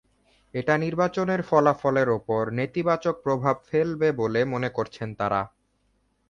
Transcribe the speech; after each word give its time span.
এটা 0.53 0.73
নির্বাচনের 0.77 1.41
ফলাফলের 1.41 2.09
ওপর 2.09 2.43
নেতিবাচক 2.51 3.15
প্রভাব 3.23 3.55
ফেলবে 3.69 4.09
বলে 4.11 4.41
মনে 4.45 4.69
করছেন 4.69 5.09
তাঁরা। 5.15 5.41